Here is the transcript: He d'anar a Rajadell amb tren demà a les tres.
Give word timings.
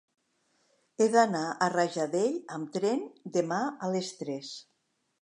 He 0.97 1.07
d'anar 1.15 1.43
a 1.51 1.69
Rajadell 1.75 2.41
amb 2.57 2.75
tren 2.79 3.07
demà 3.39 3.63
a 3.89 3.95
les 3.99 4.15
tres. 4.25 4.55